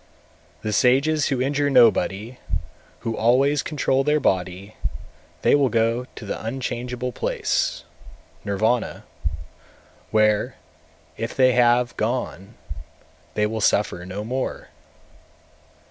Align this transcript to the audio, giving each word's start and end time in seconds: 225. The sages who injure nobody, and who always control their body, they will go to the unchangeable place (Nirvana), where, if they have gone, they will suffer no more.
225. 0.63 0.63
The 0.69 0.73
sages 0.73 1.27
who 1.27 1.41
injure 1.43 1.69
nobody, 1.69 2.29
and 2.29 2.37
who 3.01 3.15
always 3.15 3.61
control 3.61 4.03
their 4.03 4.19
body, 4.19 4.75
they 5.43 5.53
will 5.53 5.69
go 5.69 6.07
to 6.15 6.25
the 6.25 6.43
unchangeable 6.43 7.11
place 7.11 7.83
(Nirvana), 8.43 9.03
where, 10.09 10.55
if 11.17 11.35
they 11.35 11.51
have 11.51 11.95
gone, 11.97 12.55
they 13.35 13.45
will 13.45 13.61
suffer 13.61 14.03
no 14.03 14.23
more. 14.23 14.69